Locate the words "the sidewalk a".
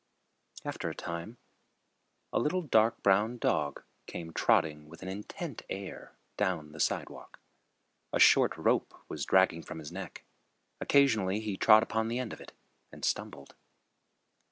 6.71-8.17